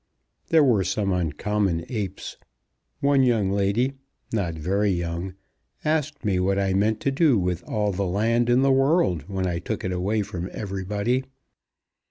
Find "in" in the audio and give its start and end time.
8.49-8.63